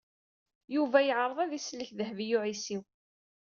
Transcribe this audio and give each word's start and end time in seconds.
Yuba 0.75 0.99
yeɛreḍ 1.07 1.37
ad 1.41 1.47
d-isellek 1.51 1.89
Dehbiya 1.97 2.37
u 2.37 2.41
Ɛisiw. 2.47 2.83